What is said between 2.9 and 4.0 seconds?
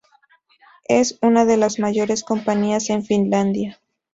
Finlandia.